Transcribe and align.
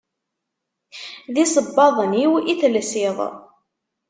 D 1.33 1.35
isebbaḍen-iw 1.43 2.31
i 2.51 2.53
telsiḍ. 2.61 3.17